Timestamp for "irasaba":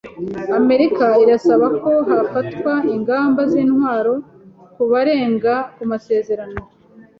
1.23-1.67